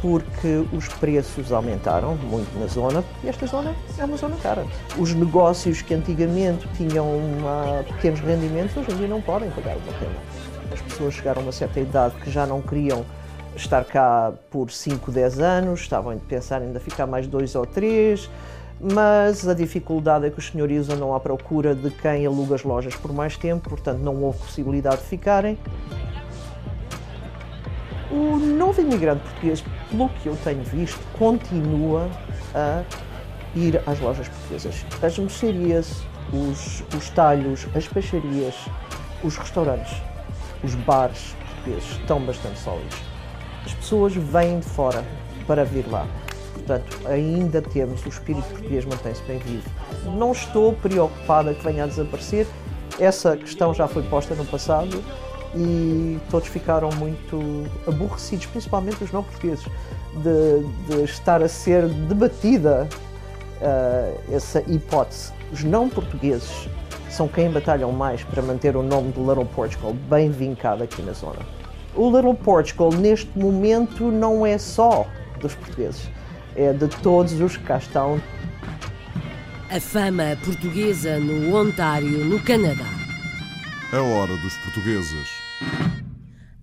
[0.00, 4.64] porque os preços aumentaram muito na zona e esta zona é uma zona cara.
[4.96, 9.92] Os negócios que antigamente tinham uma, pequenos rendimentos hoje em dia não podem pagar uma
[9.92, 10.20] renda.
[10.72, 13.04] As pessoas chegaram a uma certa idade que já não queriam
[13.54, 18.30] estar cá por 5, 10 anos, estavam a pensar ainda ficar mais dois ou três,
[18.80, 22.94] mas a dificuldade é que os senhorios andam à procura de quem aluga as lojas
[22.94, 25.58] por mais tempo, portanto não houve possibilidade de ficarem
[28.10, 32.08] o novo imigrante português, pelo que eu tenho visto, continua
[32.54, 32.82] a
[33.54, 34.84] ir às lojas portuguesas.
[35.02, 38.54] As mercearias, os, os talhos, as peixarias,
[39.22, 39.94] os restaurantes,
[40.62, 42.98] os bares portugueses estão bastante sólidos.
[43.64, 45.04] As pessoas vêm de fora
[45.46, 46.06] para vir lá.
[46.68, 49.70] Portanto, ainda temos o espírito português mantém-se bem vivo.
[50.04, 52.46] Não estou preocupada que venha a desaparecer.
[53.00, 55.02] Essa questão já foi posta no passado
[55.56, 57.40] e todos ficaram muito
[57.86, 59.64] aborrecidos, principalmente os não portugueses,
[60.16, 62.86] de, de estar a ser debatida
[63.62, 65.32] uh, essa hipótese.
[65.50, 66.68] Os não portugueses
[67.08, 71.12] são quem batalham mais para manter o nome de Little Portugal bem vincado aqui na
[71.12, 71.38] zona.
[71.96, 75.06] O Little Portugal, neste momento, não é só
[75.40, 76.10] dos portugueses,
[76.58, 78.20] é de todos os que cá estão.
[79.70, 82.88] A fama portuguesa no Ontário, no Canadá.
[83.92, 85.28] A hora dos portugueses.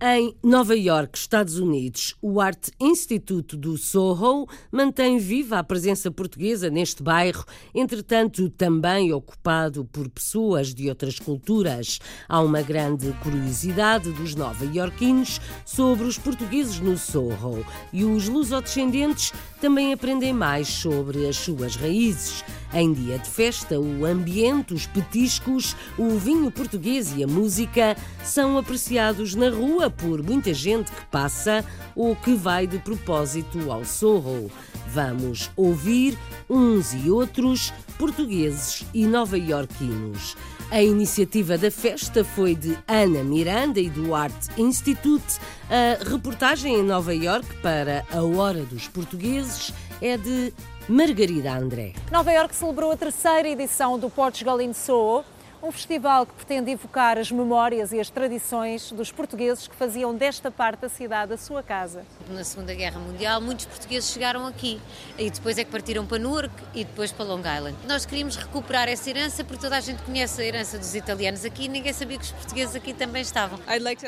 [0.07, 6.69] Em Nova York, Estados Unidos, o Art Institute do Soho mantém viva a presença portuguesa
[6.69, 11.99] neste bairro, entretanto também ocupado por pessoas de outras culturas.
[12.27, 19.31] Há uma grande curiosidade dos nova-iorquinos sobre os portugueses no Soho e os lusodescendentes
[19.65, 22.45] também aprendem mais sobre as suas raízes.
[22.71, 28.59] Em dia de festa, o ambiente, os petiscos, o vinho português e a música são
[28.59, 34.51] apreciados na rua por muita gente que passa ou que vai de propósito ao Sorro.
[34.93, 36.15] Vamos ouvir
[36.47, 40.37] uns e outros portugueses e nova-iorquinos.
[40.71, 45.39] A iniciativa da festa foi de Ana Miranda e do Art Institute.
[45.69, 50.51] A reportagem em Nova York para a Hora dos Portugueses é de
[50.89, 51.93] Margarida André.
[52.11, 55.23] Nova York celebrou a terceira edição do Portugal in Soho,
[55.65, 60.51] um festival que pretende evocar as memórias e as tradições dos portugueses que faziam desta
[60.51, 62.05] parte da cidade a sua casa.
[62.29, 64.79] Na Segunda Guerra Mundial, muitos portugueses chegaram aqui
[65.17, 67.75] e depois é que partiram para Newark e depois para Long Island.
[67.87, 71.65] Nós queríamos recuperar essa herança porque toda a gente conhece a herança dos italianos aqui
[71.65, 73.59] e ninguém sabia que os portugueses aqui também estavam.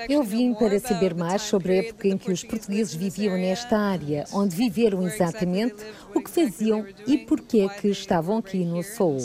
[0.07, 4.25] Eu vim para saber mais sobre a época em que os portugueses viviam nesta área,
[4.31, 9.17] onde viveram exatamente, o que faziam e porquê é que estavam aqui no Soul.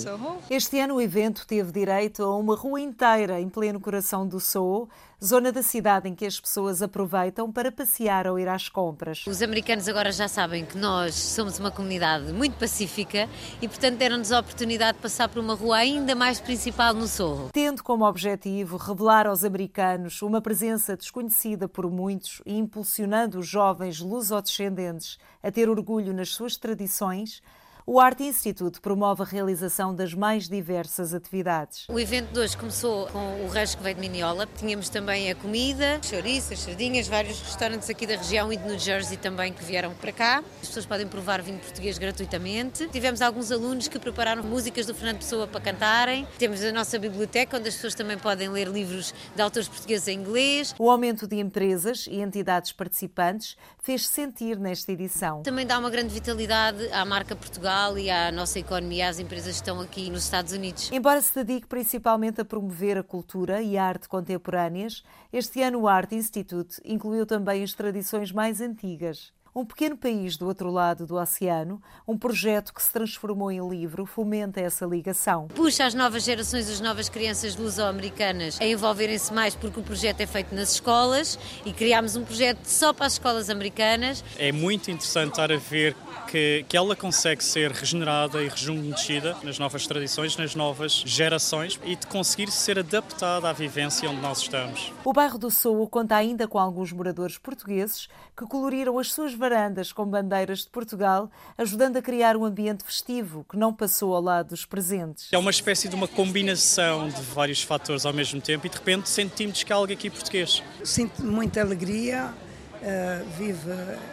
[0.51, 4.89] Este ano o evento teve direito a uma rua inteira em pleno coração do Soho,
[5.23, 9.25] zona da cidade em que as pessoas aproveitam para passear ou ir às compras.
[9.27, 13.29] Os americanos agora já sabem que nós somos uma comunidade muito pacífica
[13.61, 17.51] e, portanto, deram-nos a oportunidade de passar por uma rua ainda mais principal no Sorro.
[17.53, 24.01] Tendo como objetivo revelar aos americanos uma presença desconhecida por muitos e impulsionando os jovens
[24.01, 27.43] lusodescendentes a ter orgulho nas suas tradições,
[27.85, 31.87] o Art Institute promove a realização das mais diversas atividades.
[31.89, 34.47] O evento de hoje começou com o resto que veio de Miniola.
[34.57, 39.17] Tínhamos também a comida, chouriças, sardinhas, vários restaurantes aqui da região e de New Jersey
[39.17, 40.45] também que vieram para cá.
[40.61, 42.87] As pessoas podem provar vinho português gratuitamente.
[42.89, 46.27] Tivemos alguns alunos que prepararam músicas do Fernando Pessoa para cantarem.
[46.39, 50.21] Temos a nossa biblioteca onde as pessoas também podem ler livros de autores portugueses em
[50.21, 50.73] inglês.
[50.79, 55.43] O aumento de empresas e entidades participantes fez sentir nesta edição.
[55.43, 59.57] Também dá uma grande vitalidade à marca Portugal e à nossa economia, às empresas que
[59.57, 60.91] estão aqui nos Estados Unidos.
[60.93, 65.03] Embora se dedique principalmente a promover a cultura e a arte contemporâneas,
[65.33, 69.33] este ano o Art Institute incluiu também as tradições mais antigas.
[69.55, 74.07] Um pequeno país do outro lado do oceano, um projeto que se transformou em livro,
[74.07, 75.47] fomenta essa ligação.
[75.49, 80.27] Puxa as novas gerações, as novas crianças luso-americanas a envolverem-se mais porque o projeto é
[80.27, 84.25] feito nas escolas e criámos um projeto só para as escolas americanas.
[84.39, 85.95] É muito interessante estar a ver
[86.29, 91.95] que, que ela consegue ser regenerada e rejuvenescida nas novas tradições, nas novas gerações e
[91.95, 94.91] de conseguir ser adaptada à vivência onde nós estamos.
[95.05, 99.93] O bairro do Sul conta ainda com alguns moradores portugueses que coloriram as suas varandas
[99.93, 101.29] com bandeiras de Portugal,
[101.59, 105.29] ajudando a criar um ambiente festivo que não passou ao lado dos presentes.
[105.33, 109.09] É uma espécie de uma combinação de vários fatores ao mesmo tempo e de repente
[109.09, 110.63] sentimos que há algo aqui português.
[110.85, 113.69] Sinto muita alegria, uh, vive,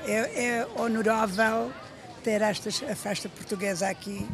[0.07, 1.71] é, é honorável
[2.23, 4.27] ter esta, a festa portuguesa aqui,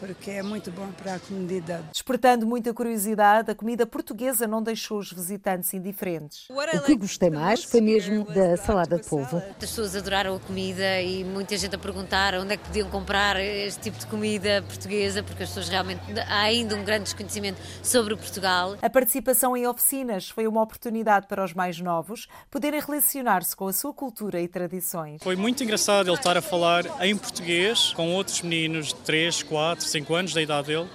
[0.00, 1.84] porque é muito bom para a comunidade.
[1.92, 6.48] Despertando muita curiosidade, a comida portuguesa não deixou os visitantes indiferentes.
[6.48, 9.36] O que gostei mais foi mesmo da salada de polvo.
[9.36, 13.38] As pessoas adoraram a comida e muita gente a perguntar onde é que podiam comprar
[13.38, 18.16] este tipo de comida portuguesa, porque as pessoas realmente há ainda um grande desconhecimento sobre
[18.16, 18.76] Portugal.
[18.80, 23.72] A participação em oficinas foi uma oportunidade para os mais novos poderem relacionar-se com a
[23.72, 25.22] sua cultura e tradições.
[25.22, 29.89] Foi muito engraçado ele estar a falar em português com outros meninos de 3, 4,
[29.90, 30.88] 5 anos da idade dele.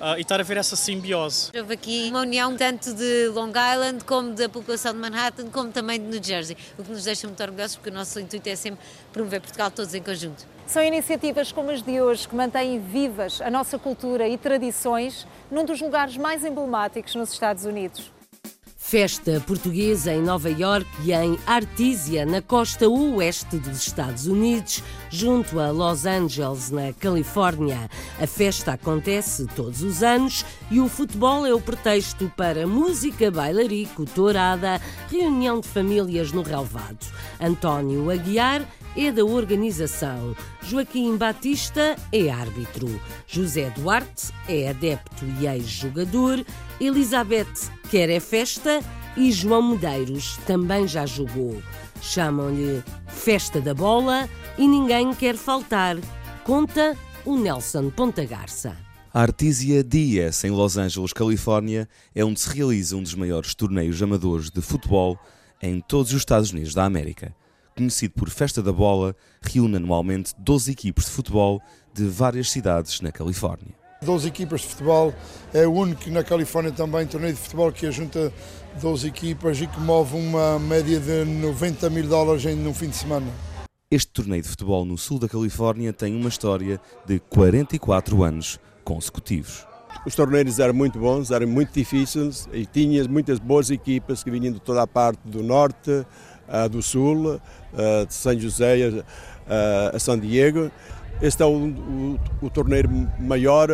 [0.00, 1.50] Uh, e estar a ver essa simbiose.
[1.52, 6.00] Houve aqui uma união tanto de Long Island como da população de Manhattan, como também
[6.00, 8.78] de New Jersey, o que nos deixa muito orgulhosos porque o nosso intuito é sempre
[9.12, 10.46] promover Portugal todos em conjunto.
[10.68, 15.64] São iniciativas como as de hoje que mantêm vivas a nossa cultura e tradições num
[15.64, 18.17] dos lugares mais emblemáticos nos Estados Unidos.
[18.88, 25.60] Festa portuguesa em Nova York e em Artesia, na costa oeste dos Estados Unidos, junto
[25.60, 27.90] a Los Angeles, na Califórnia.
[28.18, 34.06] A festa acontece todos os anos e o futebol é o pretexto para música, bailarico,
[34.06, 34.80] tourada,
[35.10, 37.04] reunião de famílias no relvado.
[37.38, 38.66] António Aguiar
[38.96, 40.34] é da organização.
[40.62, 42.88] Joaquim Batista é árbitro.
[43.26, 46.42] José Duarte é adepto e ex-jogador.
[46.80, 48.80] Elizabeth quer é festa
[49.16, 51.62] e João Medeiros também já jogou.
[52.00, 55.96] Chamam-lhe Festa da Bola e ninguém quer faltar.
[56.44, 58.76] Conta o Nelson Ponta Garça.
[59.12, 64.02] A Artesia Dias, em Los Angeles, Califórnia, é onde se realiza um dos maiores torneios
[64.02, 65.18] amadores de futebol
[65.60, 67.34] em todos os Estados Unidos da América.
[67.74, 71.60] Conhecido por Festa da Bola, reúne anualmente 12 equipes de futebol
[71.94, 73.77] de várias cidades na Califórnia.
[74.02, 75.12] 12 equipas de futebol,
[75.52, 78.32] é o único na Califórnia também torneio de futebol que junta
[78.80, 82.96] 12 equipas e que move uma média de 90 mil dólares em um fim de
[82.96, 83.26] semana.
[83.90, 89.66] Este torneio de futebol no sul da Califórnia tem uma história de 44 anos consecutivos.
[90.06, 94.52] Os torneios eram muito bons, eram muito difíceis e tinha muitas boas equipas que vinham
[94.52, 96.06] de toda a parte do norte,
[96.70, 97.40] do sul,
[98.06, 99.04] de São José
[99.92, 100.70] a São Diego.
[101.20, 102.88] Este é o, o, o torneio
[103.18, 103.68] maior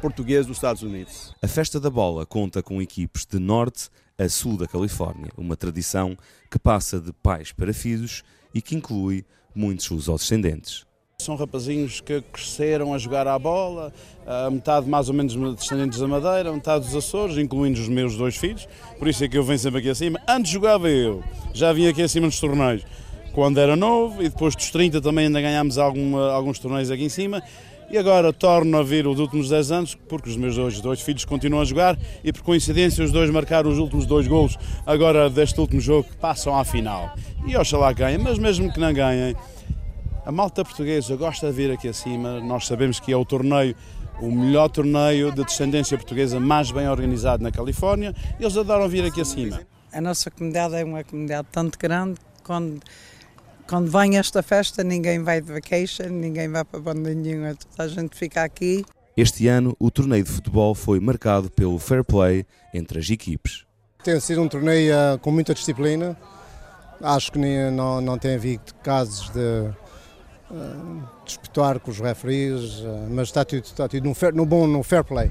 [0.00, 1.34] português dos Estados Unidos.
[1.42, 6.16] A Festa da Bola conta com equipes de norte a sul da Califórnia, uma tradição
[6.48, 8.22] que passa de pais para filhos
[8.54, 10.86] e que inclui muitos descendentes.
[11.20, 13.92] São rapazinhos que cresceram a jogar à bola,
[14.52, 18.68] metade mais ou menos descendentes da Madeira, metade dos Açores, incluindo os meus dois filhos,
[19.00, 20.20] por isso é que eu venho sempre aqui acima.
[20.28, 22.84] Antes jogava eu, já vim aqui acima nos torneios,
[23.34, 27.08] quando era novo, e depois dos 30 também ainda ganhámos alguma, alguns torneios aqui em
[27.08, 27.42] cima,
[27.90, 31.24] e agora torno a vir os últimos 10 anos, porque os meus dois, dois filhos
[31.24, 34.56] continuam a jogar, e por coincidência os dois marcaram os últimos dois golos
[34.86, 37.12] agora deste último jogo, que passam à final.
[37.44, 39.36] E oxalá ganhem, mas mesmo que não ganhem,
[40.24, 42.40] a malta portuguesa gosta de vir aqui acima.
[42.40, 43.74] Nós sabemos que é o torneio,
[44.20, 48.14] o melhor torneio de descendência portuguesa mais bem organizado na Califórnia.
[48.40, 49.60] Eles adoram vir aqui acima.
[49.92, 52.80] A nossa comunidade é uma comunidade tanto grande quando
[53.68, 57.88] quando vem esta festa ninguém vai de vacation, ninguém vai para banda nenhuma, toda a
[57.88, 58.84] gente fica aqui.
[59.16, 63.64] Este ano o torneio de futebol foi marcado pelo fair play entre as equipes.
[64.02, 66.16] Tem sido um torneio uh, com muita disciplina.
[67.00, 69.70] Acho que nem, não, não tem havido casos de
[70.50, 74.66] uh, disputar com os referees, uh, mas está tudo, está tudo no, fair, no bom,
[74.66, 75.28] no fair play.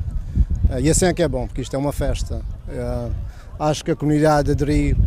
[0.69, 2.41] Uh, e assim é que é bom, porque isto é uma festa.
[3.59, 4.97] Acho que a comunidade aderiu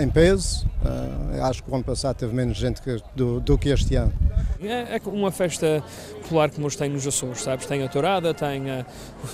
[0.00, 0.66] em peso,
[1.42, 4.12] acho que o ano passado teve menos gente que, do, do que este ano.
[4.60, 5.82] É, é uma festa
[6.22, 7.66] popular como hoje tem nos Açores, sabes?
[7.66, 8.86] Tem a tourada, tem uh,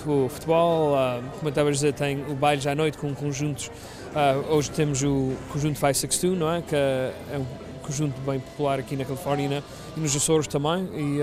[0.05, 3.67] o, futebol, uh, como estava a dizer, tem o baile já à noite com conjuntos.
[3.67, 6.61] Uh, hoje temos o conjunto 562, não é?
[6.61, 7.45] Que é um
[7.85, 9.63] conjunto bem popular aqui na Califórnia
[9.95, 11.19] e nos Açores também, e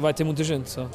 [0.00, 0.70] vai ter muita gente.
[0.70, 0.88] Só.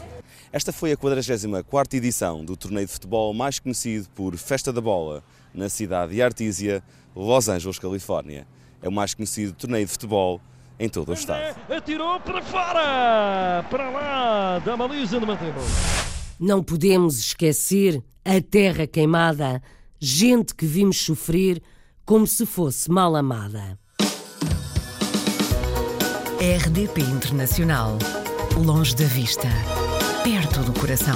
[0.51, 5.23] Esta foi a 44 edição do torneio de futebol mais conhecido por Festa da Bola,
[5.53, 6.81] na cidade de Artesia,
[7.15, 8.47] Los Angeles, Califórnia.
[8.81, 10.39] É o mais conhecido torneio de futebol
[10.79, 11.55] em todo o estado.
[11.69, 15.65] Atirou para fora, para lá da baliza de Mateus.
[16.39, 19.61] Não podemos esquecer a terra queimada,
[19.99, 21.61] gente que vimos sofrer
[22.05, 23.77] como se fosse mal amada.
[26.39, 27.97] RDP Internacional.
[28.55, 29.47] Longe da vista,
[30.29, 31.15] perto do coração.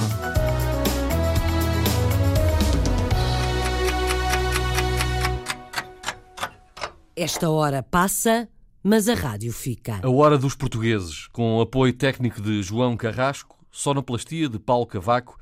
[7.14, 8.48] Esta hora passa
[8.82, 10.00] mas a rádio fica.
[10.02, 15.38] A Hora dos Portugueses, com apoio técnico de João Carrasco, sonoplastia de Paulo Cavaco,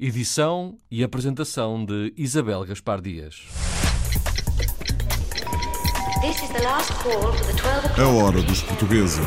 [0.00, 3.42] edição e apresentação de Isabel Gaspar Dias.
[7.98, 9.26] A Hora dos Portugueses.